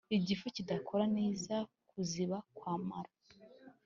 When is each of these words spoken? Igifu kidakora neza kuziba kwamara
Igifu 0.17 0.45
kidakora 0.55 1.05
neza 1.17 1.55
kuziba 1.89 2.37
kwamara 2.57 3.11